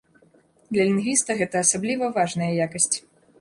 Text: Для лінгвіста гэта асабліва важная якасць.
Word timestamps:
Для 0.77 0.87
лінгвіста 0.87 1.31
гэта 1.41 1.55
асабліва 1.67 2.09
важная 2.17 2.49
якасць. 2.65 2.91